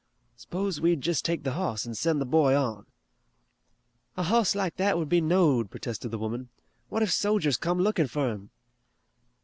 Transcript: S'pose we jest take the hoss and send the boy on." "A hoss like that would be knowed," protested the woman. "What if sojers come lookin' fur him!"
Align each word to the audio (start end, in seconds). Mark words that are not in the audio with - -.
S'pose 0.35 0.81
we 0.81 0.95
jest 0.95 1.23
take 1.25 1.43
the 1.43 1.51
hoss 1.51 1.85
and 1.85 1.95
send 1.95 2.19
the 2.19 2.25
boy 2.25 2.55
on." 2.55 2.87
"A 4.17 4.23
hoss 4.23 4.55
like 4.55 4.77
that 4.77 4.97
would 4.97 5.09
be 5.09 5.21
knowed," 5.21 5.69
protested 5.69 6.09
the 6.09 6.17
woman. 6.17 6.49
"What 6.89 7.03
if 7.03 7.11
sojers 7.11 7.55
come 7.57 7.77
lookin' 7.79 8.07
fur 8.07 8.31
him!" 8.33 8.49